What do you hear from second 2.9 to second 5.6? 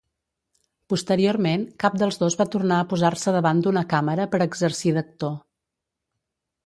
posar-se davant d'una càmera per exercir d'actor.